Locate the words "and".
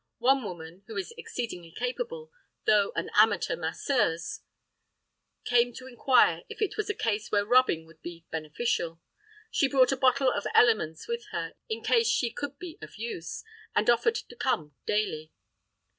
13.75-13.91